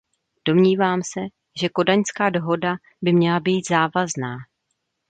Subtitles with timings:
[0.47, 1.19] Domnívám se,
[1.59, 4.37] že Kodaňská dohoda by měla být závazná.